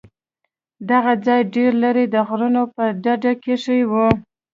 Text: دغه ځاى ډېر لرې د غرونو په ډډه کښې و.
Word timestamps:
دغه 0.89 1.13
ځاى 1.25 1.41
ډېر 1.55 1.71
لرې 1.83 2.05
د 2.09 2.15
غرونو 2.27 2.63
په 2.75 2.83
ډډه 3.03 3.33
کښې 3.43 3.79
و. 3.91 3.93